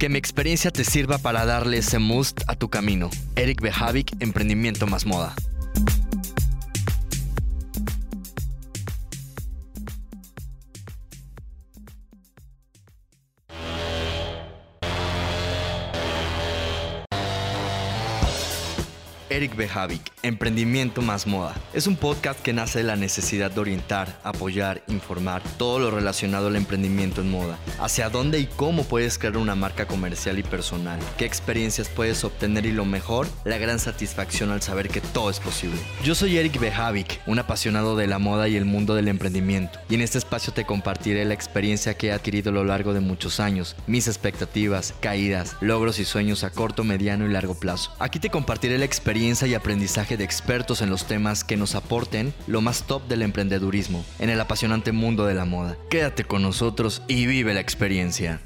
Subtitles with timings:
[0.00, 3.10] Que mi experiencia te sirva para darle ese must a tu camino.
[3.36, 5.34] Eric Behavik, Emprendimiento más Moda.
[19.40, 21.54] Eric Behavik, Emprendimiento más Moda.
[21.72, 26.48] Es un podcast que nace de la necesidad de orientar, apoyar, informar todo lo relacionado
[26.48, 27.58] al emprendimiento en moda.
[27.78, 31.00] Hacia dónde y cómo puedes crear una marca comercial y personal.
[31.16, 35.40] Qué experiencias puedes obtener y lo mejor, la gran satisfacción al saber que todo es
[35.40, 35.78] posible.
[36.04, 39.78] Yo soy Eric Behavik, un apasionado de la moda y el mundo del emprendimiento.
[39.88, 43.00] Y en este espacio te compartiré la experiencia que he adquirido a lo largo de
[43.00, 47.90] muchos años, mis expectativas, caídas, logros y sueños a corto, mediano y largo plazo.
[47.98, 52.34] Aquí te compartiré la experiencia y aprendizaje de expertos en los temas que nos aporten
[52.48, 55.76] lo más top del emprendedurismo en el apasionante mundo de la moda.
[55.88, 58.40] Quédate con nosotros y vive la experiencia.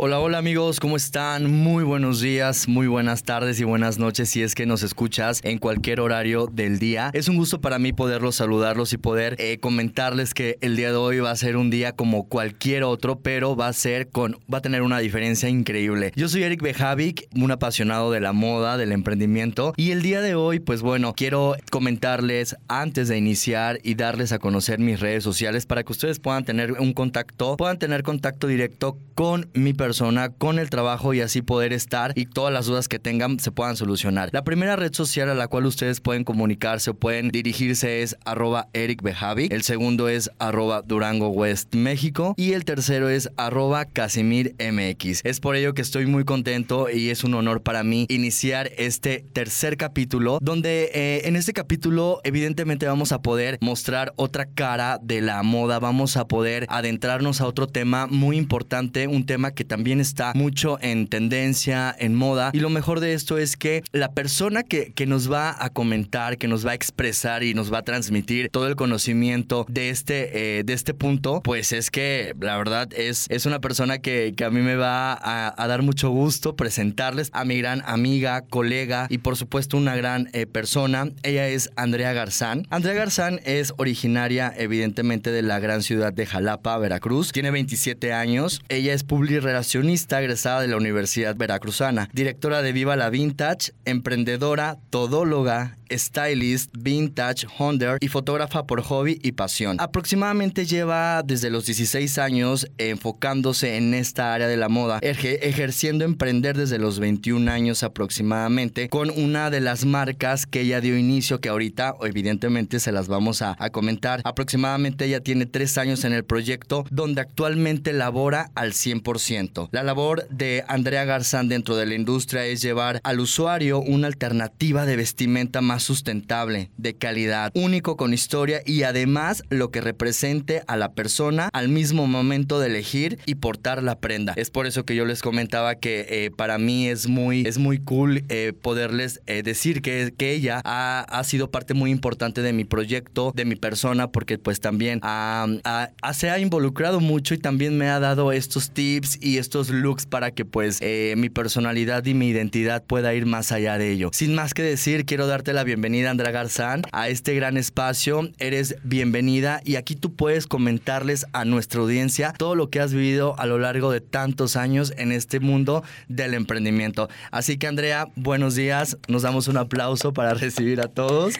[0.00, 1.50] Hola, hola amigos, ¿cómo están?
[1.50, 5.58] Muy buenos días, muy buenas tardes y buenas noches si es que nos escuchas en
[5.58, 7.10] cualquier horario del día.
[7.14, 10.94] Es un gusto para mí poderlos saludarlos y poder eh, comentarles que el día de
[10.94, 14.58] hoy va a ser un día como cualquier otro, pero va a ser con, va
[14.58, 16.12] a tener una diferencia increíble.
[16.14, 20.36] Yo soy Eric Bejavic, un apasionado de la moda, del emprendimiento y el día de
[20.36, 25.66] hoy, pues bueno, quiero comentarles antes de iniciar y darles a conocer mis redes sociales
[25.66, 30.28] para que ustedes puedan tener un contacto, puedan tener contacto directo con mi persona persona
[30.28, 33.74] con el trabajo y así poder estar y todas las dudas que tengan se puedan
[33.74, 34.28] solucionar.
[34.32, 38.68] La primera red social a la cual ustedes pueden comunicarse o pueden dirigirse es arroba
[38.74, 39.48] Eric Bejavi.
[39.50, 45.22] El segundo es arroba Durango West México y el tercero es arroba Casimir MX.
[45.24, 49.24] Es por ello que estoy muy contento y es un honor para mí iniciar este
[49.32, 55.22] tercer capítulo donde eh, en este capítulo evidentemente vamos a poder mostrar otra cara de
[55.22, 59.77] la moda, vamos a poder adentrarnos a otro tema muy importante, un tema que también
[59.78, 62.50] también está mucho en tendencia, en moda.
[62.52, 66.36] Y lo mejor de esto es que la persona que, que nos va a comentar,
[66.36, 70.58] que nos va a expresar y nos va a transmitir todo el conocimiento de este,
[70.58, 74.44] eh, de este punto, pues es que la verdad es, es una persona que, que
[74.44, 79.18] a mí me va a, dar mucho gusto presentarles a mi gran amiga, colega y
[79.18, 81.08] por supuesto una gran eh, persona.
[81.22, 82.66] Ella es Andrea Garzán.
[82.70, 87.30] Andrea Garzán es originaria evidentemente de la gran ciudad de Jalapa, Veracruz.
[87.30, 88.60] Tiene 27 años.
[88.68, 89.28] Ella es public
[89.74, 97.98] egresada de la Universidad Veracruzana, directora de Viva la Vintage, emprendedora, todóloga, stylist, vintage, hunter
[98.00, 99.76] y fotógrafa por hobby y pasión.
[99.80, 106.56] Aproximadamente lleva desde los 16 años enfocándose en esta área de la moda, ejerciendo emprender
[106.56, 111.48] desde los 21 años aproximadamente con una de las marcas que ella dio inicio, que
[111.48, 114.20] ahorita evidentemente se las vamos a, a comentar.
[114.24, 119.57] Aproximadamente ella tiene tres años en el proyecto donde actualmente labora al 100%.
[119.72, 124.86] La labor de Andrea Garzán dentro de la industria es llevar al usuario una alternativa
[124.86, 130.76] de vestimenta más sustentable, de calidad, único con historia y además lo que represente a
[130.76, 134.34] la persona al mismo momento de elegir y portar la prenda.
[134.36, 137.78] Es por eso que yo les comentaba que eh, para mí es muy, es muy
[137.78, 142.52] cool eh, poderles eh, decir que, que ella ha, ha, sido parte muy importante de
[142.52, 147.88] mi proyecto, de mi persona, porque pues también se ha involucrado mucho y también me
[147.88, 150.80] ha dado estos tips y estos looks para que pues
[151.16, 154.10] mi personalidad y mi identidad pueda ir más allá de ello.
[154.12, 158.30] Sin más que decir, quiero darte la bienvenida, Andrea Garzán, a este gran espacio.
[158.38, 163.38] Eres bienvenida y aquí tú puedes comentarles a nuestra audiencia todo lo que has vivido
[163.38, 167.08] a lo largo de tantos años en este mundo del emprendimiento.
[167.30, 168.96] Así que, Andrea, buenos días.
[169.08, 171.34] Nos damos un aplauso para recibir a todos.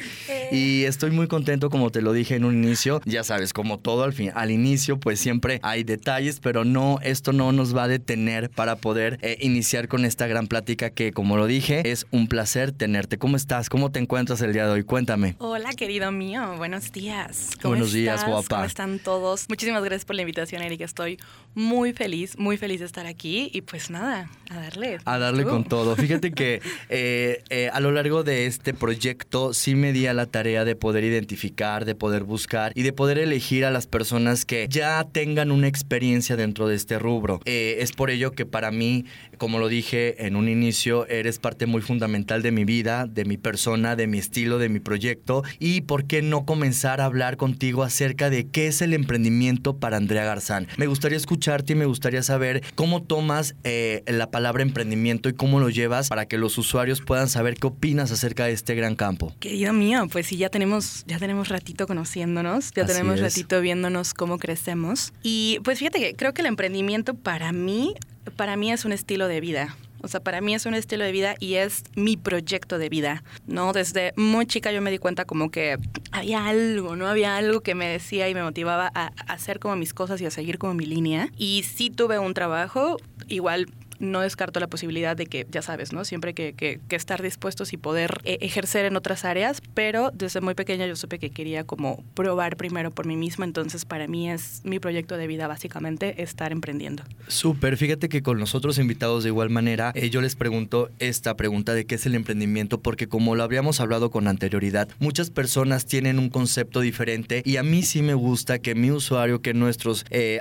[0.50, 3.00] Y estoy muy contento, como te lo dije en un inicio.
[3.04, 7.32] Ya sabes, como todo al fin, al inicio, pues siempre hay detalles, pero no, esto
[7.32, 11.36] no nos va a detener para poder eh, iniciar con esta gran plática que, como
[11.36, 13.18] lo dije, es un placer tenerte.
[13.18, 13.68] ¿Cómo estás?
[13.68, 14.18] ¿Cómo te encuentras?
[14.18, 14.84] encuentras el día de hoy?
[14.84, 15.36] Cuéntame.
[15.38, 16.56] Hola, querido mío.
[16.56, 17.50] Buenos días.
[17.60, 18.56] ¿Cómo Buenos días, guapa.
[18.56, 19.44] ¿Cómo están todos?
[19.50, 20.86] Muchísimas gracias por la invitación, Erika.
[20.86, 21.18] Estoy
[21.54, 23.50] muy feliz, muy feliz de estar aquí.
[23.52, 24.98] Y pues nada, a darle.
[25.04, 25.94] A darle con todo.
[25.94, 30.24] Fíjate que eh, eh, a lo largo de este proyecto sí me di a la
[30.24, 34.44] tarea tarea de poder identificar, de poder buscar y de poder elegir a las personas
[34.44, 37.40] que ya tengan una experiencia dentro de este rubro.
[37.44, 39.04] Eh, es por ello que para mí,
[39.36, 43.36] como lo dije en un inicio, eres parte muy fundamental de mi vida, de mi
[43.36, 47.82] persona, de mi estilo, de mi proyecto y por qué no comenzar a hablar contigo
[47.82, 50.68] acerca de qué es el emprendimiento para Andrea Garzán.
[50.76, 55.58] Me gustaría escucharte y me gustaría saber cómo tomas eh, la palabra emprendimiento y cómo
[55.58, 59.34] lo llevas para que los usuarios puedan saber qué opinas acerca de este gran campo.
[59.40, 64.38] Querido mío, pues sí, ya tenemos, ya tenemos ratito conociéndonos, ya tenemos ratito viéndonos cómo
[64.38, 65.14] crecemos.
[65.22, 67.94] Y pues fíjate que creo que el emprendimiento para mí,
[68.36, 69.74] para mí es un estilo de vida.
[70.00, 73.24] O sea, para mí es un estilo de vida y es mi proyecto de vida,
[73.46, 73.72] ¿no?
[73.72, 75.76] Desde muy chica yo me di cuenta como que
[76.12, 77.08] había algo, ¿no?
[77.08, 80.30] Había algo que me decía y me motivaba a hacer como mis cosas y a
[80.30, 81.30] seguir como mi línea.
[81.36, 83.66] Y sí tuve un trabajo, igual
[83.98, 86.04] no descarto la posibilidad de que, ya sabes, ¿no?
[86.04, 90.54] Siempre que, que, estar dispuestos y poder eh, ejercer en otras áreas, pero desde muy
[90.54, 94.62] pequeña yo supe que quería como probar primero por mí misma, entonces para mí es
[94.64, 97.04] mi proyecto de vida básicamente estar emprendiendo.
[97.28, 101.36] Súper, fíjate que con los otros invitados de igual manera, eh, yo les pregunto esta
[101.36, 105.86] pregunta de qué es el emprendimiento, porque como lo habríamos hablado con anterioridad, muchas personas
[105.86, 110.04] tienen un concepto diferente y a mí sí me gusta que mi usuario, que nuestros,
[110.10, 110.40] eh,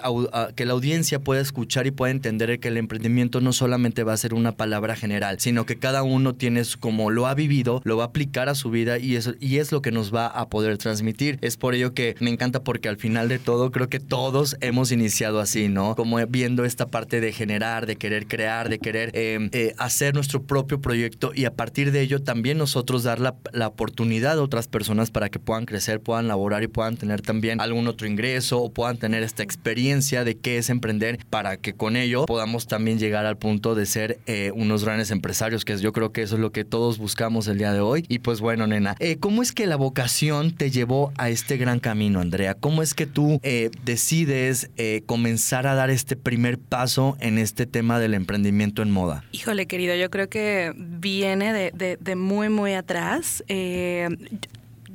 [0.55, 4.11] que la audiencia pueda escuchar y pueda entender que el emprendimiento no no solamente va
[4.11, 7.95] a ser una palabra general, sino que cada uno tiene como lo ha vivido, lo
[7.95, 10.49] va a aplicar a su vida y es, y es lo que nos va a
[10.49, 11.39] poder transmitir.
[11.41, 14.91] Es por ello que me encanta porque al final de todo creo que todos hemos
[14.91, 15.95] iniciado así, ¿no?
[15.95, 20.43] Como viendo esta parte de generar, de querer crear, de querer em, eh, hacer nuestro
[20.43, 24.67] propio proyecto y a partir de ello también nosotros dar la, la oportunidad a otras
[24.67, 28.73] personas para que puedan crecer, puedan laborar y puedan tener también algún otro ingreso o
[28.73, 33.25] puedan tener esta experiencia de qué es emprender para que con ello podamos también llegar
[33.25, 36.51] al punto de ser eh, unos grandes empresarios, que yo creo que eso es lo
[36.51, 38.05] que todos buscamos el día de hoy.
[38.07, 41.79] Y pues bueno, nena, eh, ¿cómo es que la vocación te llevó a este gran
[41.79, 42.55] camino, Andrea?
[42.55, 44.69] ¿Cómo es que tú eh, decides
[45.05, 49.23] comenzar a dar este primer paso en este tema del emprendimiento en moda?
[49.31, 53.43] Híjole, querido, yo creo que viene de, de muy, muy atrás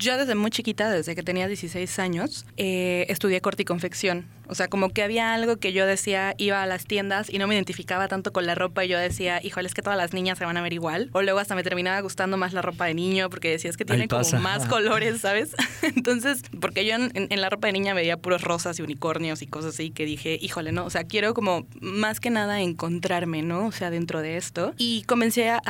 [0.02, 4.26] yo desde muy chiquita, desde que tenía 16 años, estudié corte y confección.
[4.48, 7.46] O sea, como que había algo que yo decía, iba a las tiendas y no
[7.46, 10.36] me identificaba tanto con la ropa y yo decía, híjole, es que todas las niñas
[10.36, 11.08] se van a ver igual.
[11.12, 13.84] O luego hasta me terminaba gustando más la ropa de niño porque decía, es que
[13.84, 15.54] tiene como más colores, ¿sabes?
[15.82, 19.74] Entonces, porque yo en, la ropa de niña veía puros rosas y unicornios y cosas
[19.74, 23.66] así que dije, híjole, no, o sea, quiero como más que nada encontrarme, ¿no?
[23.66, 24.74] O sea, dentro de esto.
[24.76, 25.62] Y comencé a,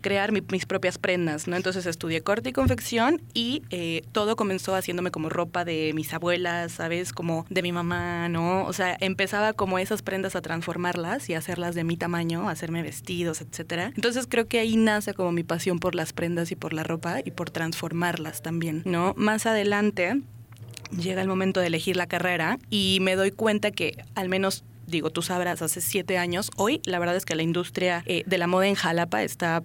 [0.00, 1.56] crear mis propias prendas, ¿no?
[1.56, 3.75] Entonces estudié corte y confección y eh,
[4.12, 7.12] todo comenzó haciéndome como ropa de mis abuelas, ¿sabes?
[7.12, 8.64] Como de mi mamá ¿no?
[8.64, 13.40] O sea, empezaba como esas prendas a transformarlas y hacerlas de mi tamaño, hacerme vestidos,
[13.40, 13.92] etcétera.
[13.94, 17.20] Entonces creo que ahí nace como mi pasión por las prendas y por la ropa
[17.24, 19.14] y por transformarlas también, ¿no?
[19.16, 20.20] Más adelante
[20.96, 25.10] llega el momento de elegir la carrera y me doy cuenta que al menos digo,
[25.10, 28.46] tú sabrás, hace siete años, hoy la verdad es que la industria eh, de la
[28.46, 29.64] moda en Jalapa está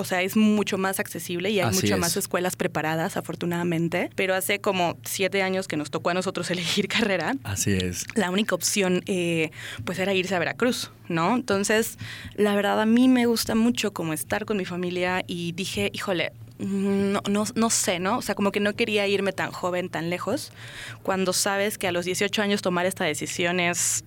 [0.00, 4.08] o sea, es mucho más accesible y hay muchas más escuelas preparadas, afortunadamente.
[4.14, 7.36] Pero hace como siete años que nos tocó a nosotros elegir carrera.
[7.44, 8.06] Así es.
[8.14, 9.50] La única opción, eh,
[9.84, 11.36] pues, era irse a Veracruz, ¿no?
[11.36, 11.98] Entonces,
[12.34, 16.32] la verdad, a mí me gusta mucho como estar con mi familia y dije, híjole,
[16.58, 18.18] no, no, no, sé, ¿no?
[18.18, 20.52] O sea, como que no quería irme tan joven, tan lejos,
[21.02, 24.04] cuando sabes que a los 18 años tomar esta decisión es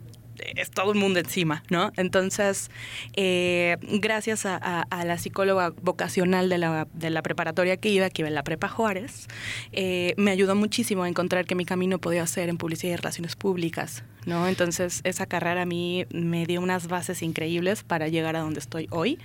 [0.56, 1.92] es todo el mundo encima, ¿no?
[1.98, 2.70] Entonces,
[3.16, 8.30] eh, gracias a, la psicóloga vocacional de la, de la, preparatoria que iba, que iba
[8.30, 9.28] en la Prepa Juárez,
[9.72, 13.36] eh, me ayudó muchísimo a encontrar que mi camino podía ser en publicidad y relaciones
[13.36, 14.48] públicas, ¿no?
[14.48, 18.88] Entonces, esa carrera a mí me dio unas bases increíbles para llegar a donde estoy
[18.92, 19.20] hoy,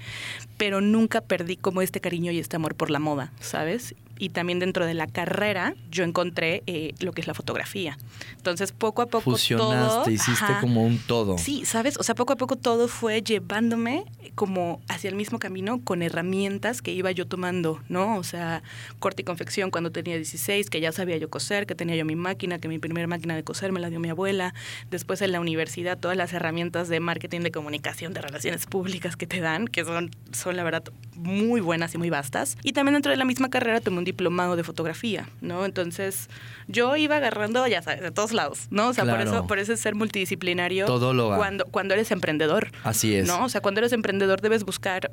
[0.56, 3.94] pero nunca perdí como este cariño y este amor por la moda, ¿sabes?
[4.18, 7.96] Y también dentro de la carrera yo encontré eh, lo que es la fotografía.
[8.36, 11.38] Entonces, poco a poco Fusionaste, hiciste como un todo.
[11.38, 11.96] Sí, ¿sabes?
[11.98, 16.82] O sea, poco a poco todo fue llevándome como hacia el mismo camino con herramientas
[16.82, 18.16] que iba yo tomando, ¿no?
[18.16, 18.62] O sea,
[18.98, 22.16] corte y confección cuando tenía 16, que ya sabía yo coser, que tenía yo mi
[22.16, 24.54] máquina, que mi primera máquina de coser me la dio mi abuela.
[24.90, 29.26] Después en la universidad, todas las herramientas de marketing, de comunicación, de relaciones públicas que
[29.26, 30.84] te dan, que son, son la verdad
[31.14, 32.56] muy buenas y muy vastas.
[32.62, 35.64] Y también dentro de la misma carrera tomé un diplomado de fotografía, ¿no?
[35.64, 36.28] Entonces,
[36.66, 38.88] yo iba agarrando, ya sabes, de todos lados, ¿no?
[38.88, 42.70] O sea, por eso por eso es ser multidisciplinario Todo lo cuando cuando eres emprendedor.
[42.84, 43.26] Así es.
[43.26, 43.44] ¿No?
[43.44, 45.10] O sea, cuando eres emprendedor debes buscar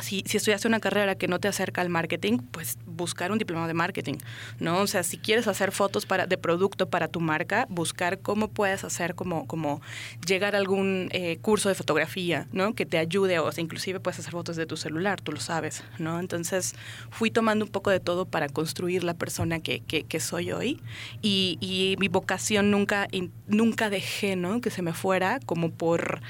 [0.00, 3.66] si, si estudiaste una carrera que no te acerca al marketing, pues buscar un diploma
[3.66, 4.14] de marketing,
[4.58, 4.80] ¿no?
[4.80, 8.84] O sea, si quieres hacer fotos para, de producto para tu marca, buscar cómo puedes
[8.84, 9.82] hacer como, como
[10.26, 12.74] llegar a algún eh, curso de fotografía, ¿no?
[12.74, 15.82] Que te ayude, o sea, inclusive puedes hacer fotos de tu celular, tú lo sabes,
[15.98, 16.20] ¿no?
[16.20, 16.74] Entonces,
[17.10, 20.80] fui tomando un poco de todo para construir la persona que, que, que soy hoy
[21.20, 23.08] y, y mi vocación nunca,
[23.46, 24.60] nunca dejé, ¿no?
[24.60, 26.20] Que se me fuera como por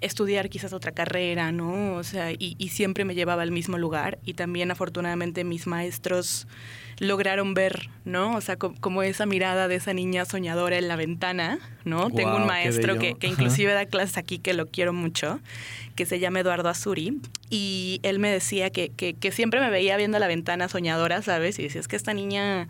[0.00, 1.94] estudiar quizás otra carrera, ¿no?
[1.94, 6.46] O sea, y, y, siempre me llevaba al mismo lugar y también afortunadamente mis maestros
[6.98, 8.36] lograron ver, ¿no?
[8.36, 12.08] O sea, co como esa mirada de esa niña soñadora en la ventana, ¿no?
[12.08, 15.40] Wow, Tengo un maestro que, que, inclusive da clases aquí que lo quiero mucho,
[15.96, 17.20] que se llama Eduardo Azuri,
[17.50, 21.58] y él me decía que, que, que siempre me veía viendo la ventana soñadora, ¿sabes?
[21.58, 22.68] Y decía, es que esta niña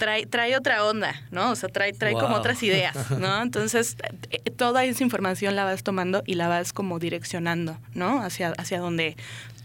[0.00, 1.52] trae, trae otra onda, ¿no?
[1.52, 2.22] O sea, trae, trae wow.
[2.22, 3.42] como otras ideas, ¿no?
[3.42, 3.96] Entonces,
[4.30, 8.22] eh, toda esa información la vas tomando y la vas como direccionando, ¿no?
[8.22, 9.16] Hacia, hacia donde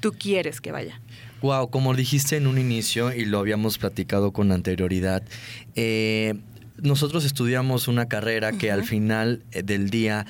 [0.01, 1.01] tú quieres que vaya.
[1.41, 5.23] Wow, como dijiste en un inicio y lo habíamos platicado con anterioridad,
[5.75, 6.35] eh,
[6.77, 8.73] nosotros estudiamos una carrera que uh -huh.
[8.73, 10.25] al final del día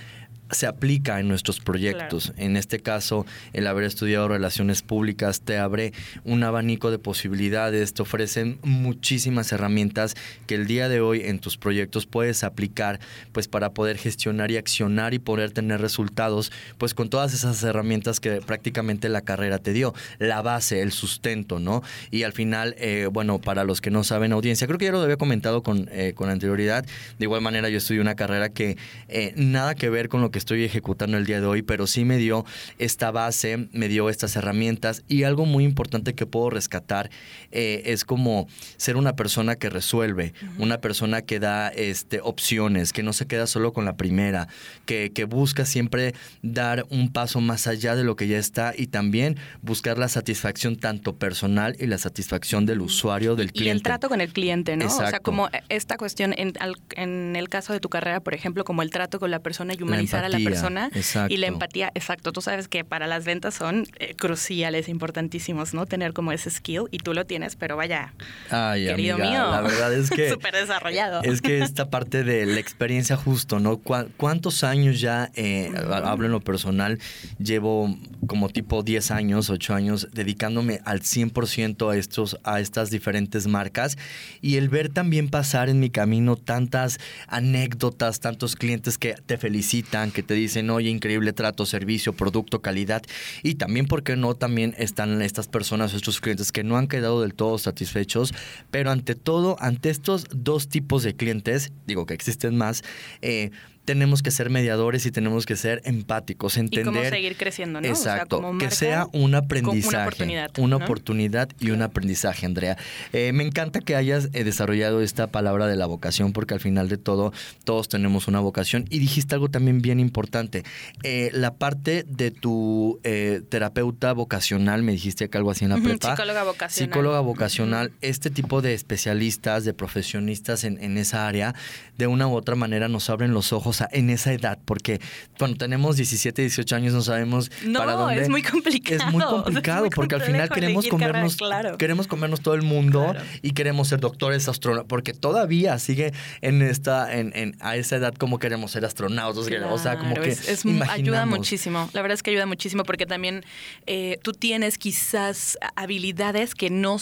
[0.52, 2.26] se aplica en nuestros proyectos.
[2.26, 2.42] Claro.
[2.42, 8.02] En este caso, el haber estudiado relaciones públicas te abre un abanico de posibilidades, te
[8.02, 10.16] ofrecen muchísimas herramientas
[10.48, 13.00] que el día de hoy en tus proyectos puedes aplicar
[13.32, 18.20] pues para poder gestionar y accionar y poder tener resultados pues con todas esas herramientas
[18.20, 21.84] que prácticamente la carrera te dio, la base, el sustento, ¿no?
[22.12, 25.02] Y al final, eh, bueno, para los que no saben audiencia, creo que ya lo
[25.02, 29.34] había comentado con, eh, con anterioridad, de igual manera yo estudié una carrera que eh,
[29.36, 32.18] nada que ver con lo que estoy ejecutando el día de hoy, pero sí me
[32.18, 32.46] dio
[32.78, 37.10] esta base, me dio estas herramientas y algo muy importante que puedo rescatar
[37.52, 38.48] eh, es como
[38.78, 40.64] ser una persona que resuelve, uh -huh.
[40.64, 44.48] una persona que da este, opciones, que no se queda solo con la primera,
[44.86, 48.88] que, que busca siempre dar un paso más allá de lo que ya está y
[48.88, 53.70] también buscar la satisfacción tanto personal y la satisfacción del usuario, del cliente.
[53.70, 54.84] Y el trato con el cliente, ¿no?
[54.86, 55.06] Exacto.
[55.06, 56.54] O sea, como esta cuestión en,
[56.96, 59.82] en, el caso de tu carrera, por ejemplo, como el trato con la persona y
[59.82, 61.34] humanizar a la persona exacto.
[61.34, 62.32] y la empatía, exacto.
[62.32, 65.86] Tú sabes que para las ventas son eh, cruciales, importantísimos, ¿no?
[65.86, 68.14] Tener como ese skill y tú lo tienes, pero vaya,
[68.50, 71.22] Ay, querido amiga, mío, la verdad es que súper desarrollado.
[71.24, 73.78] Es que esta parte de la experiencia justo, ¿no?
[73.78, 77.00] ¿Cuántos años ya, eh, hablo en lo personal,
[77.40, 77.96] llevo
[78.28, 83.98] como tipo 10 años, 8 años dedicándome al 100% a estos a estas diferentes marcas
[84.42, 90.12] y el ver también pasar en mi camino tantas anécdotas, tantos clientes que te felicitan,
[90.16, 93.04] que te dicen, oye, increíble trato, servicio, producto, calidad.
[93.44, 94.34] Y también, ¿por qué no?
[94.34, 98.34] También están estas personas, estos clientes que no han quedado del todo satisfechos.
[98.72, 102.84] Pero ante todo, ante estos dos tipos de clientes, digo que existen más,
[103.22, 103.52] eh,
[103.86, 106.94] tenemos que ser mediadores y tenemos que ser empáticos, entender.
[106.94, 107.88] Y cómo seguir creciendo, ¿no?
[107.88, 109.96] Exacto, o sea, que sea un aprendizaje.
[109.96, 110.52] Una oportunidad.
[110.58, 110.84] Una ¿no?
[110.84, 112.78] oportunidad y un aprendizaje, Andrea.
[113.14, 116.90] Eh, me encanta que hayas eh, desarrollado esta palabra de la vocación, porque al final
[116.90, 117.32] de todo,
[117.64, 118.86] todos tenemos una vocación.
[118.90, 120.64] Y dijiste algo también bien importante.
[121.04, 125.78] Eh, la parte de tu eh, terapeuta vocacional, me dijiste que algo así en la
[125.78, 126.12] prepa.
[126.12, 126.90] Psicóloga vocacional.
[126.90, 127.92] Psicóloga vocacional.
[128.02, 131.54] Este tipo de especialistas, de profesionistas en, en esa área,
[131.98, 135.00] de una u otra manera nos abren los ojos a, en esa edad, porque
[135.38, 138.22] cuando tenemos 17, 18 años no sabemos no, para dónde.
[138.22, 138.96] es muy complicado.
[138.96, 141.78] Es muy complicado, es muy porque al final queremos comernos, carrera, claro.
[141.78, 143.22] queremos comernos todo el mundo claro.
[143.42, 148.14] y queremos ser doctores, astronautas, porque todavía sigue en esta, en, en, a esa edad
[148.14, 151.90] como queremos ser astronautas, claro, o sea, como que es, es ayuda muchísimo.
[151.94, 153.44] La verdad es que ayuda muchísimo porque también
[153.86, 156.98] eh, tú tienes quizás habilidades que no,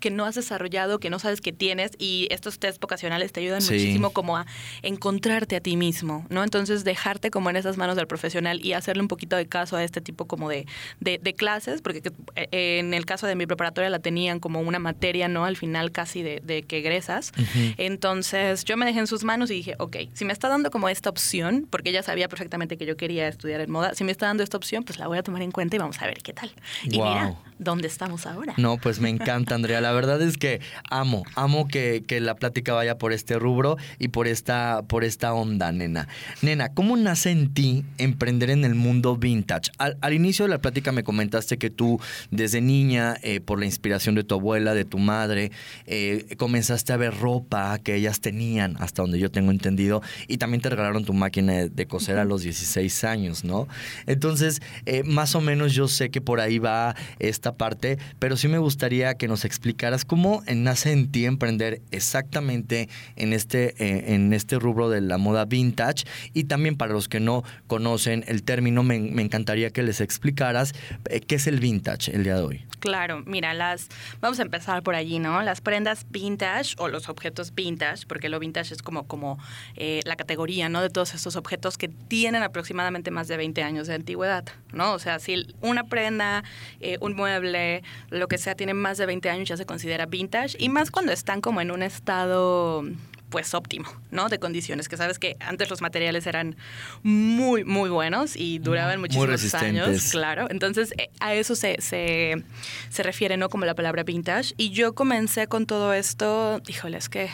[0.00, 3.62] que no has desarrollado, que no sabes que tienes y estos test vocacionales te ayudan
[3.62, 3.74] sí.
[3.74, 4.46] muchísimo como a
[4.82, 6.42] encontrarte a ti mismo, ¿no?
[6.44, 9.84] Entonces dejarte como en esas manos del profesional y hacerle un poquito de caso a
[9.84, 10.66] este tipo como de,
[11.00, 12.02] de, de clases, porque
[12.36, 15.44] eh, en el caso de mi preparatoria la tenían como una materia, ¿no?
[15.44, 17.32] Al final casi de, de que egresas.
[17.36, 17.74] Uh -huh.
[17.78, 20.88] Entonces yo me dejé en sus manos y dije, ok, si me está dando como
[20.88, 24.26] esta opción, porque ella sabía perfectamente que yo quería estudiar en moda, si me está
[24.26, 26.32] dando esta opción, pues la voy a tomar en cuenta y vamos a ver qué
[26.32, 26.50] tal.
[26.84, 27.08] Y wow.
[27.08, 28.54] mira, ¿dónde estamos ahora?
[28.56, 29.80] No, pues me encanta, Andrea.
[29.80, 30.60] La verdad es que
[30.90, 35.32] amo, amo que, que la plática vaya por este rubro y por esta, por esta
[35.34, 36.07] onda, nena.
[36.42, 39.70] Nena, ¿cómo nace en ti emprender en el mundo vintage?
[39.78, 42.00] Al, al inicio de la plática me comentaste que tú,
[42.30, 45.50] desde niña, eh, por la inspiración de tu abuela, de tu madre,
[45.86, 50.60] eh, comenzaste a ver ropa que ellas tenían, hasta donde yo tengo entendido, y también
[50.60, 53.68] te regalaron tu máquina de, de coser a los 16 años, ¿no?
[54.06, 58.48] Entonces, eh, más o menos yo sé que por ahí va esta parte, pero sí
[58.48, 64.58] me gustaría que nos explicaras cómo nace en ti emprender exactamente en este, en este
[64.58, 65.97] rubro de la moda vintage
[66.34, 70.74] Y también para los que no conocen el término, me, me encantaría que les explicaras
[71.10, 72.64] eh, qué es el vintage el día de hoy.
[72.80, 73.88] Claro, mira, las
[74.20, 75.42] vamos a empezar por allí, ¿no?
[75.42, 79.38] Las prendas vintage o los objetos vintage, porque lo vintage es como, como
[79.74, 80.80] eh, la categoría, ¿no?
[80.80, 84.92] De todos estos objetos que tienen aproximadamente más de 20 años de antigüedad, ¿no?
[84.92, 86.44] O sea, si una prenda,
[86.80, 90.56] eh, un mueble, lo que sea, tiene más de 20 años ya se considera vintage
[90.58, 92.84] y más cuando están como en un estado
[93.30, 94.28] pues óptimo, ¿no?
[94.28, 96.56] De condiciones, que sabes que antes los materiales eran
[97.02, 100.46] muy, muy buenos y duraban muchísimos años, claro.
[100.50, 102.42] Entonces, eh, a eso se, se,
[102.88, 103.48] se refiere, ¿no?
[103.48, 104.54] Como la palabra vintage.
[104.56, 107.28] Y yo comencé con todo esto, híjole, es que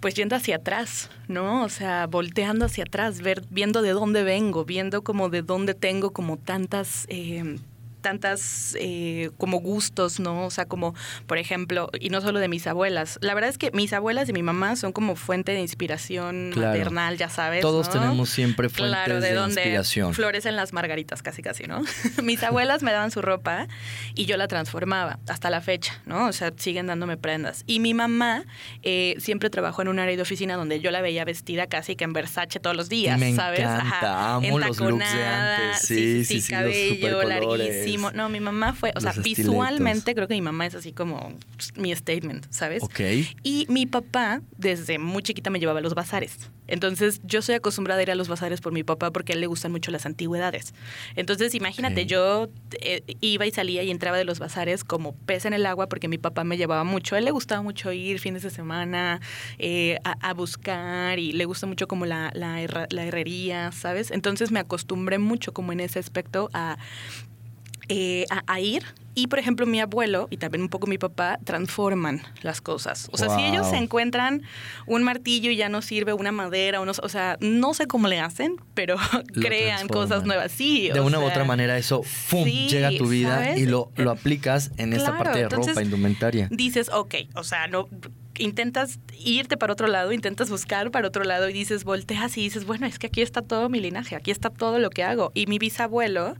[0.00, 1.64] pues yendo hacia atrás, ¿no?
[1.64, 6.12] O sea, volteando hacia atrás, ver, viendo de dónde vengo, viendo como de dónde tengo
[6.12, 7.58] como tantas eh,
[8.02, 10.46] tantas eh, como gustos, ¿no?
[10.46, 10.94] O sea, como,
[11.26, 13.18] por ejemplo, y no solo de mis abuelas.
[13.22, 17.16] La verdad es que mis abuelas y mi mamá son como fuente de inspiración maternal,
[17.16, 17.62] ya sabes.
[17.62, 20.12] Todos tenemos siempre fuentes claro, de, de donde inspiración.
[20.12, 21.82] Florecen las margaritas, casi casi, ¿no?
[22.22, 23.68] mis abuelas me daban su ropa
[24.14, 26.26] y yo la transformaba hasta la fecha, ¿no?
[26.26, 27.62] O sea, siguen dándome prendas.
[27.66, 28.44] Y mi mamá
[28.82, 32.04] eh, siempre trabajó en un área de oficina donde yo la veía vestida casi que
[32.04, 33.60] en Versace todos los días, me ¿sabes?
[33.60, 35.80] Encanta, amo los looks de antes.
[35.80, 37.22] Sí, sí, sí, sí cabello
[37.96, 41.32] no, mi mamá fue, o sea, visualmente creo que mi mamá es así como
[41.76, 42.82] mi statement, ¿sabes?
[42.82, 43.00] Ok.
[43.42, 46.50] Y mi papá, desde muy chiquita, me llevaba a los bazares.
[46.68, 49.40] Entonces, yo soy acostumbrada a ir a los bazares por mi papá porque a él
[49.40, 50.72] le gustan mucho las antigüedades.
[51.16, 52.48] Entonces, imagínate, yo
[52.80, 56.08] eh, iba y salía y entraba de los bazares como pez en el agua porque
[56.08, 57.14] mi papá me llevaba mucho.
[57.14, 59.20] A él le gustaba mucho ir fines de semana
[59.58, 64.10] eh, a, buscar y le gusta mucho como la, la herrería, ¿sabes?
[64.10, 66.78] Entonces, me acostumbré mucho como en ese aspecto a
[67.88, 68.84] eh, a, ir.
[69.14, 73.08] Y, por ejemplo, mi abuelo y también un poco mi papá transforman las cosas.
[73.12, 74.42] O sea, si ellos se encuentran
[74.86, 78.20] un martillo y ya no sirve una madera, o, o sea, no sé cómo le
[78.20, 78.96] hacen, pero
[79.34, 80.50] crean cosas nuevas.
[80.52, 80.88] Sí.
[80.92, 84.94] De una u otra manera eso llega a tu vida y lo, lo aplicas en
[84.94, 86.48] esta parte de ropa, indumentaria.
[86.50, 87.88] Dices, ok, o sea, no
[88.42, 92.64] intentas irte para otro lado, intentas buscar para otro lado y dices, volteas y dices,
[92.64, 95.30] bueno, es que aquí está todo mi linaje, aquí está todo lo que hago.
[95.34, 96.34] Y mi bisabuelo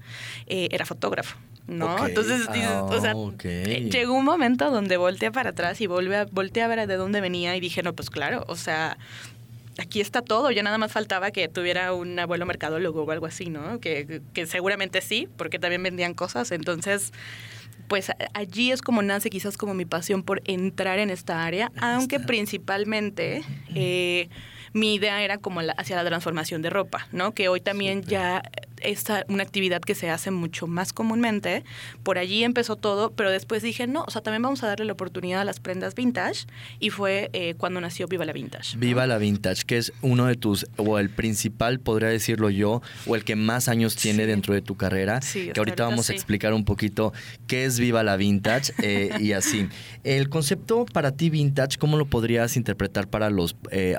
[0.46, 1.38] eh, era fotógrafo.
[1.66, 2.06] ¿no?
[2.06, 6.14] Entonces, dices, o sea, ah, eh, llegó un momento donde volteé para atrás y volví
[6.14, 8.98] a, volteé a ver de dónde venía y dije, no, pues claro, o sea,
[9.78, 10.50] aquí está todo.
[10.50, 13.78] Ya nada más faltaba que tuviera un abuelo mercadólogo o algo así, ¿no?
[13.80, 16.50] Que, que seguramente sí, porque también vendían cosas.
[16.50, 17.12] Entonces,
[17.88, 22.20] pues allí es como nace quizás como mi pasión por entrar en esta área, aunque
[22.20, 23.42] principalmente
[23.74, 24.28] eh,
[24.72, 27.32] mi idea era como hacia la transformación de ropa, ¿no?
[27.32, 28.42] Que hoy también ya
[28.82, 31.64] es una actividad que se hace mucho más comúnmente.
[32.02, 34.92] Por allí empezó todo, pero después dije, no, o sea, también vamos a darle la
[34.92, 36.46] oportunidad a las prendas vintage
[36.78, 38.76] y fue eh, cuando nació Viva la Vintage.
[38.76, 43.16] Viva la Vintage, que es uno de tus, o el principal, podría decirlo yo, o
[43.16, 46.64] el que más años tiene dentro de tu carrera, que ahorita vamos a explicar un
[46.64, 47.12] poquito
[47.46, 49.68] qué es Viva la Vintage eh, y así.
[50.04, 53.96] El concepto para ti vintage, ¿cómo lo podrías interpretar para los, eh,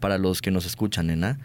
[0.00, 1.38] para los que nos escuchan, nena?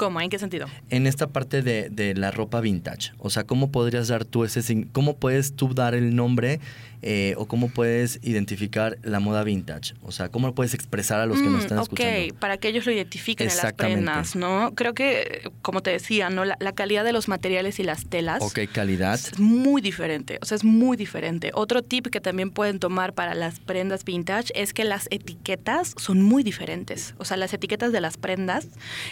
[0.00, 0.18] ¿Cómo?
[0.22, 0.66] ¿En qué sentido?
[0.88, 3.12] En esta parte de, de, la ropa vintage.
[3.18, 4.86] O sea, ¿cómo podrías dar tú ese...
[4.92, 6.58] ¿Cómo puedes tú dar el nombre
[7.02, 9.94] eh, o cómo puedes identificar la moda vintage?
[10.02, 12.32] O sea, ¿cómo lo puedes expresar a los que nos mm, están escuchando?
[12.32, 14.72] Ok, para que ellos lo identifiquen en las prendas, ¿no?
[14.74, 16.44] Creo que, como te decía, ¿no?
[16.44, 18.42] La, calidad de los materiales y las telas.
[18.42, 19.14] Ok, calidad.
[19.14, 21.50] Es muy diferente, o sea, es muy diferente.
[21.54, 26.22] Otro tip que también pueden tomar para las prendas vintage es que las etiquetas son
[26.22, 27.14] muy diferentes.
[27.18, 28.68] O sea, las etiquetas de las prendas,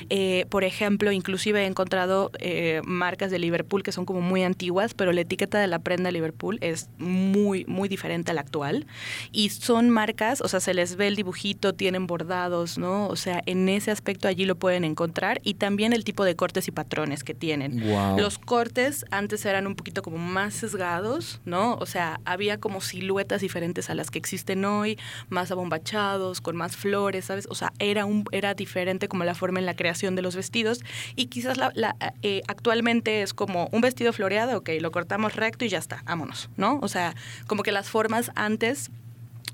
[0.09, 4.94] eh, por ejemplo, inclusive he encontrado eh, marcas de Liverpool que son como muy antiguas,
[4.94, 8.86] pero la etiqueta de la prenda de Liverpool es muy, muy muy diferente al actual.
[9.32, 13.06] Y son marcas, o sea, se les ve el dibujito, tienen bordados, ¿no?
[13.06, 15.40] O sea, en ese aspecto allí lo pueden encontrar.
[15.44, 17.88] Y también el tipo de cortes y patrones que tienen.
[18.16, 21.74] Los cortes antes eran un poquito como más sesgados, ¿no?
[21.76, 26.76] O sea, había como siluetas diferentes a las que existen hoy, más abombachados, con más
[26.76, 27.46] flores, ¿sabes?
[27.48, 30.80] O sea, era, un, era diferente como la forma en la creación de los vestidos.
[31.14, 35.68] Y quizás la, eh, actualmente es como un vestido floreado, ok, lo cortamos recto y
[35.68, 36.80] ya está, vámonos, ¿no?
[36.82, 37.14] O sea,
[37.46, 38.90] como que las formas antes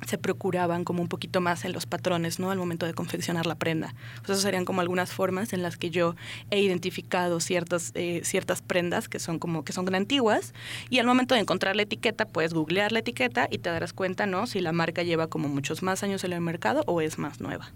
[0.06, 2.50] se procuraban como un poquito más en los patrones, ¿no?
[2.50, 3.94] Al momento de confeccionar la prenda.
[4.22, 6.14] Esas serían como algunas formas en las que yo
[6.50, 10.54] he identificado ciertas, eh, ciertas prendas que son como que son antiguas
[10.90, 14.26] y al momento de encontrar la etiqueta puedes googlear la etiqueta y te darás cuenta,
[14.26, 14.46] ¿no?
[14.46, 17.72] Si la marca lleva como muchos más años en el mercado o es más nueva.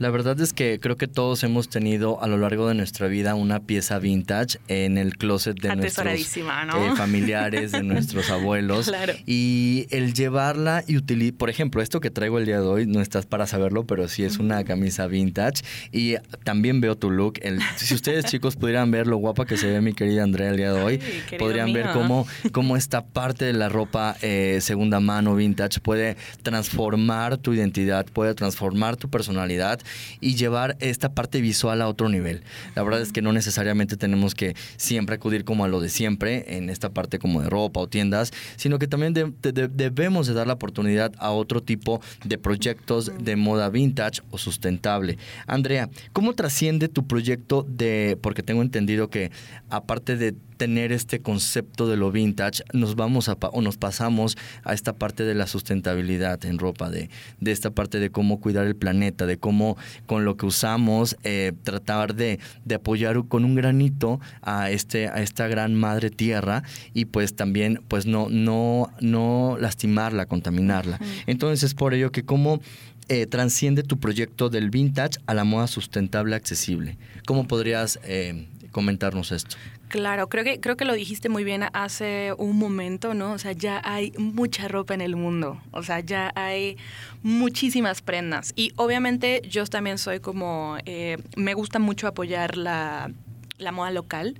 [0.00, 3.34] La verdad es que creo que todos hemos tenido a lo largo de nuestra vida
[3.34, 6.06] una pieza vintage en el closet de nuestros
[6.38, 8.86] eh, familiares, de nuestros abuelos.
[8.86, 9.12] Claro.
[9.26, 13.02] Y el llevarla y utilizar, por ejemplo, esto que traigo el día de hoy, no
[13.02, 15.64] estás para saberlo, pero sí es una camisa vintage.
[15.92, 17.38] Y también veo tu look.
[17.76, 20.72] si ustedes chicos pudieran ver lo guapa que se ve mi querida Andrea el día
[20.72, 21.00] de hoy,
[21.38, 27.36] podrían ver cómo, cómo esta parte de la ropa eh, segunda mano vintage puede transformar
[27.36, 29.78] tu identidad, puede transformar tu personalidad
[30.20, 32.42] y llevar esta parte visual a otro nivel.
[32.74, 36.56] La verdad es que no necesariamente tenemos que siempre acudir como a lo de siempre
[36.56, 40.54] en esta parte como de ropa o tiendas, sino que también debemos de dar la
[40.54, 45.18] oportunidad a otro tipo de proyectos de moda vintage o sustentable.
[45.46, 49.30] Andrea, ¿cómo trasciende tu proyecto de, porque tengo entendido que
[49.68, 54.74] aparte de tener este concepto de lo vintage, nos vamos a, o nos pasamos a
[54.74, 57.08] esta parte de la sustentabilidad en ropa, de,
[57.40, 61.52] de esta parte de cómo cuidar el planeta, de cómo con lo que usamos eh,
[61.62, 67.06] tratar de, de, apoyar con un granito a, este, a esta gran madre tierra y
[67.06, 71.00] pues también pues no, no, no lastimarla, contaminarla.
[71.26, 72.60] Entonces es por ello que cómo
[73.08, 76.98] eh, transciende tu proyecto del vintage a la moda sustentable accesible.
[77.24, 79.56] ¿Cómo podrías eh, comentarnos esto?
[79.88, 83.32] Claro, creo que, creo que lo dijiste muy bien hace un momento, ¿no?
[83.32, 86.76] O sea, ya hay mucha ropa en el mundo, o sea, ya hay
[87.22, 88.52] muchísimas prendas.
[88.56, 93.10] Y obviamente yo también soy como, eh, me gusta mucho apoyar la,
[93.58, 94.38] la moda local.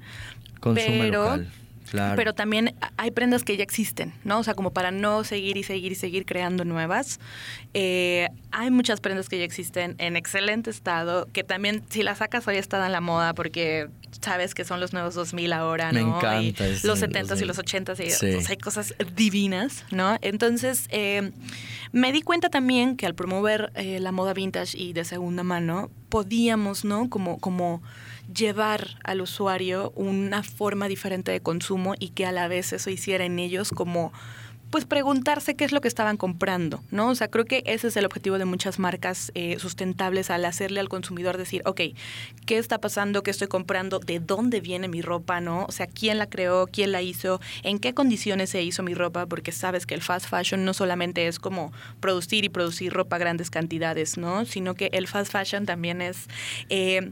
[0.61, 1.53] Consumo local.
[1.91, 2.15] Claro.
[2.15, 4.39] Pero también hay prendas que ya existen, ¿no?
[4.39, 7.19] O sea, como para no seguir y seguir y seguir creando nuevas.
[7.75, 12.47] Eh, hay muchas prendas que ya existen en excelente estado, que también si las sacas
[12.47, 13.89] hoy están en la moda porque
[14.21, 16.01] sabes que son los nuevos 2000 ahora, ¿no?
[16.01, 16.67] Me encanta.
[16.85, 20.17] los 70s y los 80s, y, hay cosas divinas, ¿no?
[20.21, 21.33] Entonces, eh,
[21.93, 25.91] me di cuenta también que al promover eh, la moda vintage y de segunda mano,
[26.09, 27.09] podíamos, ¿no?
[27.09, 27.83] Como, como
[28.35, 33.25] llevar al usuario una forma diferente de consumo y que a la vez eso hiciera
[33.25, 34.13] en ellos como
[34.71, 37.09] pues preguntarse qué es lo que estaban comprando, ¿no?
[37.09, 40.81] O sea, creo que ese es el objetivo de muchas marcas eh, sustentables al hacerle
[40.81, 41.81] al consumidor decir, ok,
[42.47, 43.23] ¿qué está pasando?
[43.23, 43.99] ¿Qué estoy comprando?
[43.99, 45.41] ¿De dónde viene mi ropa?
[45.41, 45.65] ¿No?
[45.65, 46.69] O sea, ¿quién la creó?
[46.69, 47.41] ¿Quién la hizo?
[47.63, 49.27] ¿En qué condiciones se hizo mi ropa?
[49.27, 53.51] Porque sabes que el fast fashion no solamente es como producir y producir ropa grandes
[53.51, 54.45] cantidades, ¿no?
[54.45, 56.29] Sino que el fast fashion también es
[56.69, 57.11] eh,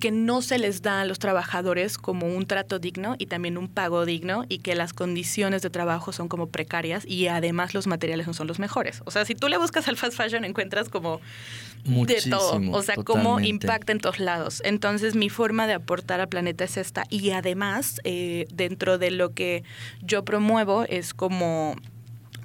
[0.00, 3.68] que no se les da a los trabajadores como un trato digno y también un
[3.68, 8.26] pago digno y que las condiciones de trabajo son como precarias y además los materiales
[8.26, 9.02] no son los mejores.
[9.04, 11.20] O sea, si tú le buscas al fast fashion encuentras como
[11.84, 14.62] de todo, o sea, cómo impacta en todos lados.
[14.64, 19.32] Entonces mi forma de aportar al planeta es esta y además eh, dentro de lo
[19.32, 19.64] que
[20.02, 21.74] yo promuevo es como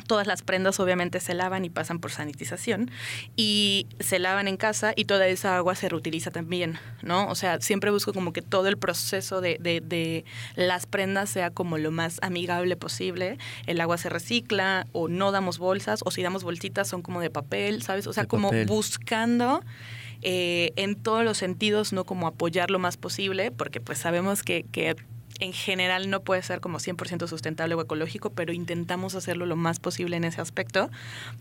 [0.08, 2.91] Todas las prendas obviamente se lavan y pasan por sanitización
[3.36, 7.28] y se lavan en casa y toda esa agua se reutiliza también, ¿no?
[7.28, 11.78] O sea, siempre busco como que todo el proceso de, de, las prendas sea como
[11.78, 13.38] lo más amigable posible.
[13.65, 17.30] El agua se recicla o no damos bolsas o si damos bolsitas son como de
[17.30, 18.08] papel, ¿sabes?
[18.08, 19.63] O sea, como buscando...
[20.28, 24.65] Eh, en todos los sentidos, no como apoyar lo más posible, porque pues sabemos que,
[24.72, 24.96] que
[25.39, 29.80] en general no puede ser como 100% sustentable o ecológico, pero intentamos hacerlo lo más
[29.80, 30.89] posible en ese aspecto,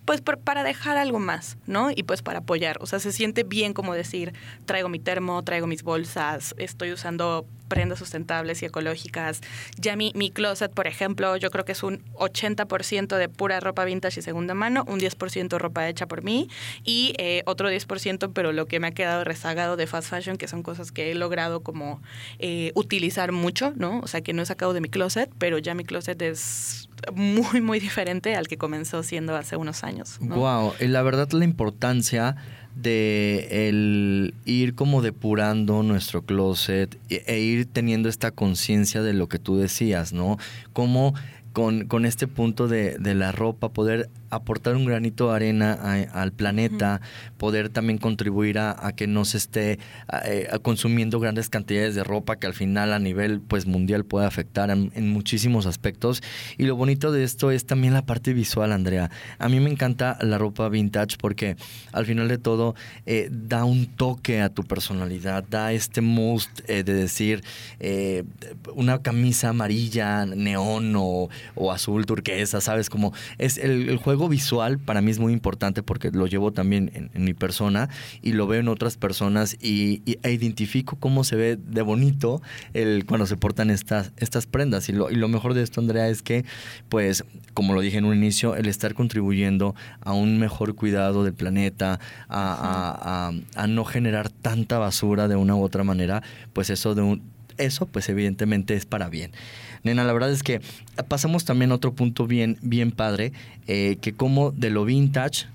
[0.04, 1.90] pues para dejar algo más, ¿no?
[1.90, 2.78] Y pues para apoyar.
[2.80, 4.32] O sea, se siente bien como decir,
[4.66, 9.40] traigo mi termo, traigo mis bolsas, estoy usando prendas sustentables y ecológicas.
[9.76, 13.84] Ya mi, mi closet, por ejemplo, yo creo que es un 80% de pura ropa
[13.84, 16.48] vintage y segunda mano, un 10% ropa hecha por mí
[16.84, 20.48] y eh, otro 10%, pero lo que me ha quedado rezagado de fast fashion, que
[20.48, 22.02] son cosas que he logrado como
[22.38, 23.83] eh, utilizar mucho, ¿no?
[23.92, 27.60] O sea, que no he sacado de mi closet, pero ya mi closet es muy,
[27.60, 30.18] muy diferente al que comenzó siendo hace unos años.
[30.20, 30.36] ¿no?
[30.36, 32.36] Wow, la verdad la importancia
[32.74, 39.28] de el ir como depurando nuestro closet e, e ir teniendo esta conciencia de lo
[39.28, 40.38] que tú decías, ¿no?
[40.72, 41.14] Como
[41.52, 45.72] con, con este punto de, de, la ropa, poder aportar un granito de arena
[46.12, 47.00] al planeta,
[47.38, 49.78] poder también contribuir a, que no se esté
[50.24, 54.70] eh, consumiendo grandes cantidades de ropa que al final a nivel pues mundial puede afectar
[54.70, 56.22] en, muchísimos aspectos.
[56.58, 59.10] Y lo bonito de esto es también la parte visual, Andrea.
[59.38, 61.56] A mí me encanta la ropa vintage porque
[61.92, 62.74] al final de todo
[63.06, 67.42] eh, da un toque a tu personalidad, da este most eh, de decir
[68.74, 71.28] una camisa amarilla, neón o,
[71.72, 72.88] azul turquesa, ¿sabes?
[72.88, 76.90] Como es el, el juego visual para mí es muy importante porque lo llevo también
[76.94, 77.88] en, mi persona
[78.22, 83.06] y lo veo en otras personas y, e identifico cómo se ve de bonito el,
[83.06, 84.88] cuando se portan estas, estas prendas.
[84.88, 86.44] Y lo, y lo mejor de esto, Andrea, es que,
[86.88, 91.34] pues, como lo dije en un inicio, el estar contribuyendo a un mejor cuidado del
[91.34, 97.02] planeta, a, a no generar tanta basura de una u otra manera, pues eso de
[97.02, 99.32] un, eso pues evidentemente es para bien.
[99.82, 100.60] Nena, la verdad es que
[101.08, 103.32] pasamos también a otro punto bien, bien padre,
[103.66, 105.46] eh, que como de lo vintage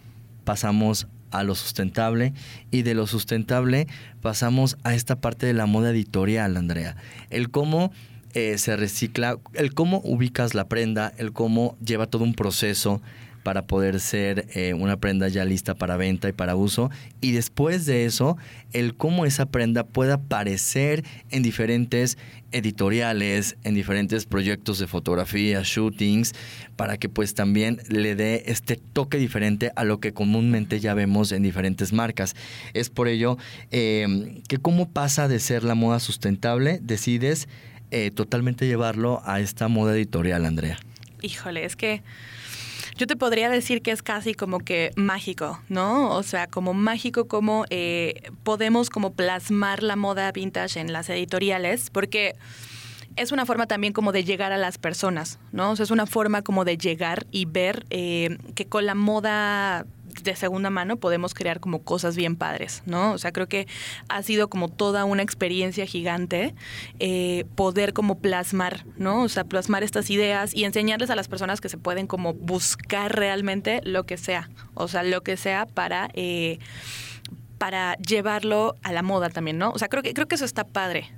[0.43, 2.33] pasamos a lo sustentable
[2.71, 3.87] y de lo sustentable
[4.21, 6.95] pasamos a esta parte de la moda editorial, Andrea.
[7.29, 7.91] El cómo
[8.33, 13.01] eh, se recicla, el cómo ubicas la prenda, el cómo lleva todo un proceso
[13.49, 16.91] para poder ser eh, una prenda ya lista para venta y para uso.
[17.19, 18.37] Y después de eso,
[18.73, 22.19] el cómo esa prenda pueda aparecer en diferentes
[22.51, 26.35] editoriales, en diferentes proyectos de fotografía, shootings,
[26.75, 31.31] para que pues también le dé este toque diferente a lo que comúnmente ya vemos
[31.31, 32.35] en diferentes marcas.
[32.75, 33.39] Es por ello
[33.71, 37.47] em, que cómo pasa de ser la moda sustentable, decides
[37.89, 40.77] eh, totalmente llevarlo a esta moda editorial, Andrea.
[41.23, 42.03] Híjole, es que
[42.99, 46.13] yo te podría decir que es casi como que mágico, ¿no?
[46.13, 51.91] O sea, como mágico como eh, podemos como plasmar la moda vintage en las editoriales,
[51.91, 52.35] porque
[53.15, 55.71] es una forma también como de llegar a las personas, ¿no?
[55.71, 59.85] O sea, es una forma como de llegar y ver eh, que con la moda
[60.23, 63.13] de segunda mano podemos crear como cosas bien padres, ¿no?
[63.13, 63.67] O sea, creo que
[64.07, 66.53] ha sido como toda una experiencia gigante
[66.99, 69.23] eh, poder como plasmar, ¿no?
[69.23, 73.15] O sea, plasmar estas ideas y enseñarles a las personas que se pueden como buscar
[73.15, 76.09] realmente lo que sea, o sea, lo que sea para...
[76.13, 76.59] Eh,
[77.57, 79.71] para llevarlo a la moda también, ¿no?
[79.71, 81.11] O sea, creo que, creo que eso está padre.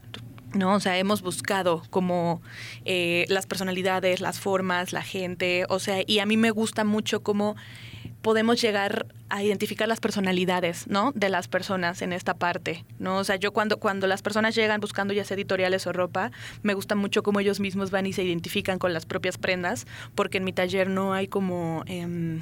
[0.53, 0.73] ¿no?
[0.75, 2.41] O sea, hemos buscado como
[2.85, 7.23] eh, las personalidades, las formas, la gente, o sea, y a mí me gusta mucho
[7.23, 7.55] como
[8.21, 11.11] podemos llegar a identificar las personalidades, ¿no?
[11.15, 13.17] De las personas en esta parte, ¿no?
[13.17, 16.31] O sea, yo cuando, cuando las personas llegan buscando ya sea editoriales o ropa,
[16.63, 20.37] me gusta mucho cómo ellos mismos van y se identifican con las propias prendas, porque
[20.37, 21.83] en mi taller no hay como...
[21.87, 22.41] Em,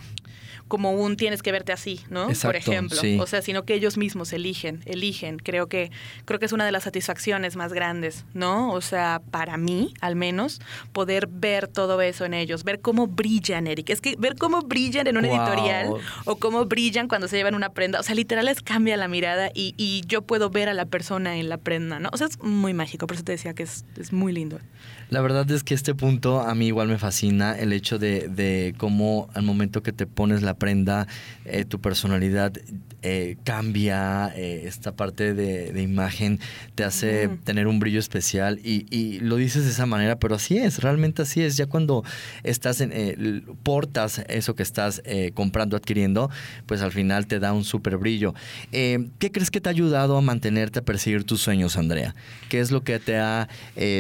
[0.70, 2.28] como un tienes que verte así, ¿no?
[2.42, 3.02] Por ejemplo.
[3.20, 5.38] O sea, sino que ellos mismos eligen, eligen.
[5.38, 5.92] Creo que,
[6.26, 8.72] creo que es una de las satisfacciones más grandes, ¿no?
[8.72, 10.62] O sea, para mí, al menos,
[10.94, 13.90] poder ver todo eso en ellos, ver cómo brillan, Eric.
[13.90, 17.70] Es que ver cómo brillan en un editorial o cómo brillan cuando se llevan una
[17.70, 18.00] prenda.
[18.00, 21.38] O sea, literal les cambia la mirada y, y, yo puedo ver a la persona
[21.38, 22.10] en la prenda, ¿no?
[22.14, 24.60] O sea, es muy mágico, por eso te decía que es, es muy lindo.
[25.10, 28.76] La verdad es que este punto a mí igual me fascina, el hecho de, de
[28.78, 31.08] cómo al momento que te pones la prenda,
[31.46, 32.54] eh, tu personalidad
[33.02, 36.40] eh, cambia, eh, esta parte de, imagen
[36.76, 40.80] te hace tener un brillo especial y, lo dices de esa manera, pero así es,
[40.80, 41.58] realmente así es.
[41.58, 42.04] Ya cuando
[42.44, 45.02] estás en, portas eso que estás
[45.34, 46.30] comprando, adquiriendo,
[46.68, 48.36] pues al final te da un súper brillo.
[48.72, 52.16] ¿Qué crees que te ha ayudado a mantenerte a perseguir tus sueños, Andrea?
[52.50, 53.48] ¿Qué es lo que te ha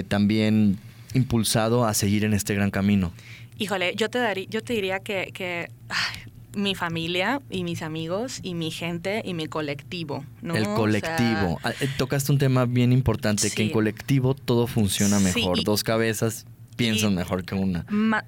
[0.07, 0.77] también
[1.13, 3.11] impulsado a seguir en este gran camino?
[3.57, 5.69] Híjole, yo te, daría, yo te diría que,
[6.55, 10.25] mi familia y mis amigos y mi gente y mi colectivo.
[10.41, 10.55] ¿no?
[10.55, 11.59] El colectivo.
[11.63, 15.63] Ah, eh, tocaste un tema bien importante, que en colectivo todo funciona mejor.
[15.63, 16.47] Dos cabezas
[16.79, 17.85] piensan mejor que una.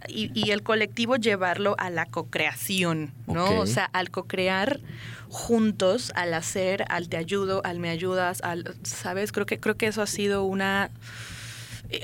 [0.07, 3.59] Y, el colectivo llevarlo a la cocreación, ¿no?
[3.59, 4.81] O sea, al cocrear
[5.29, 9.31] juntos, al hacer, al te ayudo, al me ayudas, al, ¿sabes?
[9.31, 10.91] Creo que, creo que eso ha sido una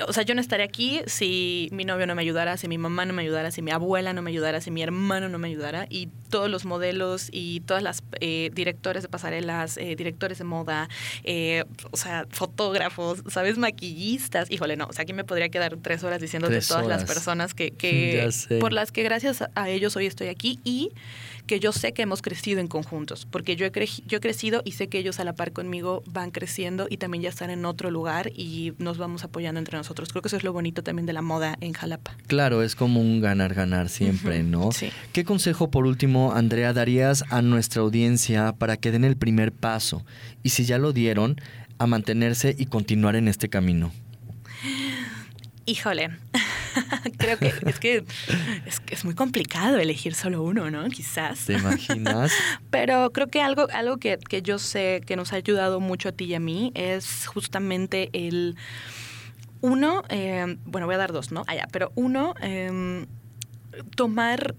[0.08, 3.06] o sea, yo no estaría aquí si mi novio no me ayudara, si mi mamá
[3.06, 5.88] no me ayudara, si mi abuela no me ayudara, si mi hermano no me ayudara.
[5.90, 10.90] Y todos los modelos y todas las eh, directores de pasarelas, eh, directores de moda,
[11.92, 13.58] o sea, fotógrafos, ¿sabes?
[13.58, 14.52] Maquillistas.
[14.52, 17.54] Híjole, no, o sea, aquí me podría quedar tres horas diciendo de todas las personas
[17.54, 20.92] que, que por las que gracias a ellos hoy estoy aquí y
[21.48, 23.72] que yo sé que hemos crecido en conjuntos, porque yo he,
[24.06, 27.24] yo he crecido y sé que ellos a la par conmigo van creciendo y también
[27.24, 30.10] ya están en otro lugar y nos vamos apoyando entre nosotros.
[30.10, 32.16] Creo que eso es lo bonito también de la moda en Jalapa.
[32.28, 34.72] Claro, es como un ganar-ganar siempre, ¿no?
[34.72, 34.92] Sí.
[35.14, 40.06] ¿Qué consejo por último, Andrea, darías a nuestra audiencia para que den el primer paso?
[40.44, 41.38] Y si ya lo dieron,
[41.80, 43.92] a mantenerse y continuar en este camino.
[45.66, 46.12] Híjole,
[47.18, 48.04] creo que es que
[48.92, 50.88] es, muy complicado elegir solo uno, ¿no?
[50.90, 51.46] Quizás.
[51.46, 52.32] ¿Te imaginas?
[52.70, 56.26] Pero creo que algo, algo que, yo sé que nos ha ayudado mucho a ti
[56.26, 58.56] y a mí es justamente el...
[59.62, 61.44] Uno, eh, bueno, voy a dar dos, ¿no?
[61.48, 63.08] Allá, pero uno, em,
[63.96, 64.54] tomar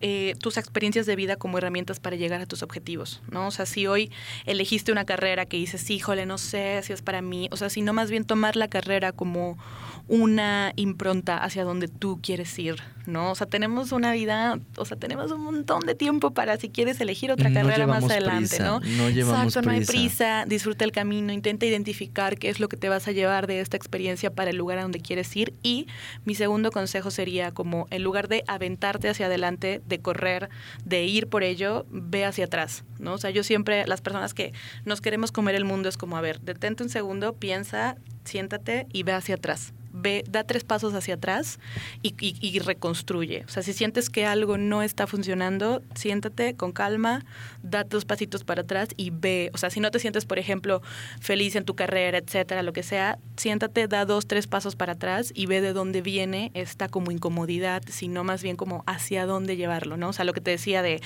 [0.00, 3.48] eh, tus experiencias de vida como herramientas para llegar a tus objetivos, ¿no?
[3.48, 4.10] O sea, si hoy
[4.46, 7.82] elegiste una carrera que dices, híjole, no sé si es para mí, o sea, si
[7.82, 9.58] no más bien tomar la carrera como
[10.06, 12.76] una impronta hacia donde tú quieres ir,
[13.08, 13.30] ¿no?
[13.30, 17.00] O sea, tenemos una vida, o sea, tenemos un montón de tiempo para si quieres
[17.00, 18.80] elegir otra carrera más adelante, ¿no?
[18.80, 22.76] No llevamos Exacto, no hay prisa, disfruta el camino, intenta identificar qué es lo que
[22.76, 25.86] te vas a llevar de esta experiencia para el lugar a donde quieres ir y
[26.24, 30.50] mi segundo consejo sería como en lugar de aventarte hacia adelante, de correr,
[30.84, 33.14] de ir por ello, ve hacia atrás, ¿no?
[33.14, 34.52] O sea, yo siempre, las personas que
[34.84, 39.02] nos queremos comer el mundo es como, a ver, detente un segundo, piensa, siéntate y
[39.02, 41.58] ve hacia atrás ve, da tres pasos hacia atrás
[42.02, 43.44] y, reconstruye.
[43.46, 47.24] O sea, si sientes que algo no está funcionando, siéntate con calma,
[47.62, 49.50] da dos pasitos para atrás y ve.
[49.54, 50.82] O sea, si no te sientes, por ejemplo,
[51.20, 55.32] feliz en tu carrera, etcétera, lo que sea, siéntate, da dos, tres pasos para atrás
[55.34, 59.96] y ve de dónde viene esta como incomodidad, sino más bien como hacia dónde llevarlo,
[59.96, 60.08] ¿no?
[60.08, 61.00] O sea, lo que te decía de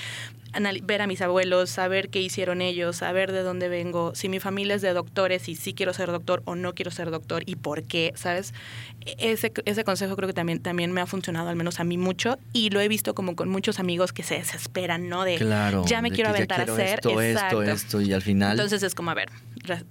[0.82, 4.74] ver a mis abuelos, saber qué hicieron ellos, saber de dónde vengo, si mi familia
[4.74, 7.84] es de doctores y si quiero ser doctor o no quiero ser doctor y por
[7.84, 8.52] qué, ¿sabes?
[9.18, 12.38] Ese, ese consejo creo que también, también me ha funcionado, al menos a mí mucho,
[12.52, 15.24] y lo he visto como con muchos amigos que se desesperan, ¿no?
[15.24, 18.52] De claro, ya me quiero aventar a hacer esto, esto, esto, y al final.
[18.52, 19.30] Entonces es como, a ver,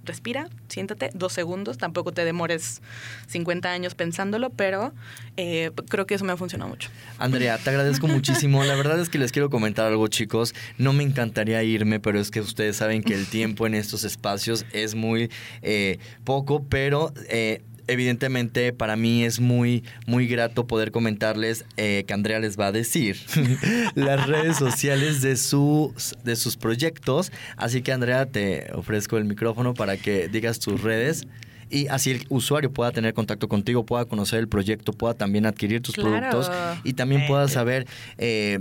[0.04, 2.82] respira, siéntate, dos segundos, tampoco te demores
[3.28, 4.92] 50 años pensándolo, pero
[5.36, 6.90] eh, creo que eso me ha funcionado mucho.
[7.18, 8.64] Andrea, te agradezco muchísimo.
[8.64, 10.54] La verdad es que les quiero comentar algo, chicos.
[10.78, 14.66] No me encantaría irme, pero es que ustedes saben que el tiempo en estos espacios
[14.72, 15.30] es muy
[15.62, 22.14] eh, poco, pero eh, evidentemente para mí es muy, muy grato poder comentarles eh, que
[22.14, 23.16] Andrea les va a decir
[23.94, 27.32] las redes sociales de sus, de sus proyectos.
[27.56, 31.26] Así que Andrea, te ofrezco el micrófono para que digas tus redes
[31.72, 35.80] y así el usuario pueda tener contacto contigo, pueda conocer el proyecto, pueda también adquirir
[35.80, 36.50] tus productos
[36.84, 37.86] y también pueda saber
[38.18, 38.60] eh,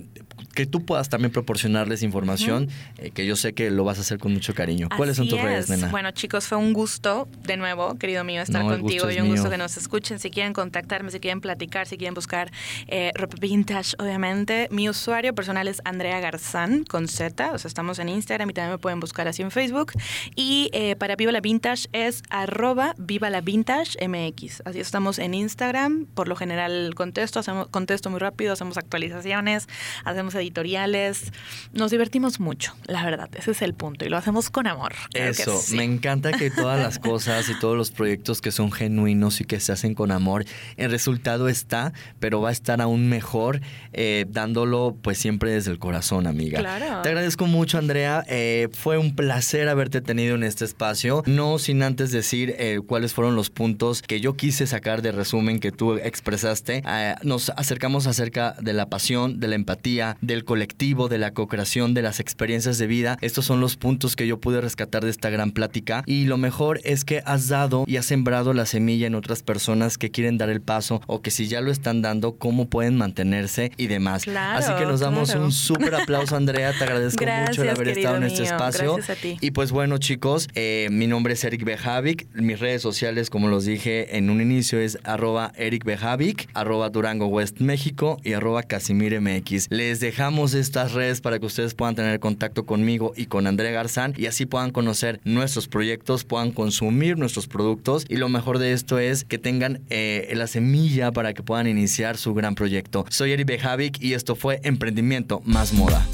[0.54, 4.20] que tú puedas también proporcionarles información, eh, que yo sé que lo vas a hacer
[4.20, 4.90] con mucho cariño.
[4.96, 5.90] ¿Cuáles son tus redes, nena?
[5.90, 9.58] Bueno, chicos, fue un gusto, de nuevo, querido mío, estar contigo y un gusto que
[9.58, 10.20] nos escuchen.
[10.20, 12.52] Si quieren contactarme, si quieren platicar, si quieren buscar
[12.88, 14.68] eh, ropa vintage, obviamente.
[14.72, 18.72] Mi usuario personal es Andrea Garzán, con Z, o sea, estamos en Instagram y también
[18.72, 19.94] me pueden buscar así en Facebook.
[20.36, 24.62] Y eh, para Viva la Vintage es arroba Viva la Vintage MX.
[24.66, 29.68] Así estamos en Instagram, por lo general contesto, hacemos, contesto muy rápido, hacemos actualizaciones,
[30.04, 31.32] hacemos editoriales.
[31.74, 34.06] Nos divertimos mucho, la verdad, ese es el punto.
[34.06, 34.94] Y lo hacemos con amor.
[35.14, 39.46] Eso, me encanta que todas las cosas y todos los proyectos que son genuinos y
[39.46, 40.46] que se hacen con amor,
[40.78, 43.62] el resultado está, pero va a estar aún mejor
[43.94, 46.60] eh, dándolo pues siempre desde el corazón, amiga.
[46.60, 47.02] Claro.
[47.02, 48.24] Te agradezco mucho, Andrea.
[48.28, 51.24] Eh, fue un placer haberte tenido en este espacio.
[51.26, 55.60] No sin antes decir eh, cuáles fueron los puntos que yo quise sacar de resumen
[55.60, 56.84] que tú expresaste.
[57.24, 62.02] nos acercamos acerca de la pasión, de la empatía, del colectivo, de la co-creación, de
[62.02, 63.18] las experiencias de vida.
[63.22, 66.04] Estos son los puntos que yo pude rescatar de esta gran plática.
[66.06, 69.98] Y lo mejor es que has dado y has sembrado la semilla en otras personas
[69.98, 73.72] que quieren dar el paso o que si ya lo están dando, cómo pueden mantenerse
[73.78, 74.28] y demás.
[74.28, 76.74] Así que nos damos un súper aplauso, Andrea.
[76.78, 78.96] Te agradezco mucho el haber estado en este espacio.
[78.96, 79.38] Gracias a ti.
[79.42, 82.28] Y pues bueno, chicos, eh, mi nombre es Eric Bejavic.
[82.34, 87.28] Mis redes sociales, como los dije en un inicio, es arroba Eric Bejavic, arroba Durango
[87.28, 89.68] West México y arroba Casimir MX.
[89.70, 94.14] Les dejamos estas redes para que ustedes puedan tener contacto conmigo y con Andrea Garzán
[94.18, 99.00] y así puedan conocer nuestros proyectos, puedan consumir nuestros productos y lo mejor de esto
[99.00, 103.06] es que tengan eh, la semilla para que puedan iniciar su gran proyecto.
[103.08, 106.06] Soy Eric Bejavic y esto fue Emprendimiento Más Moda.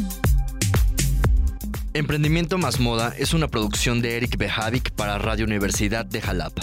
[1.95, 6.61] Emprendimiento Más Moda es una producción de Eric Bejavic para Radio Universidad de Jalapa.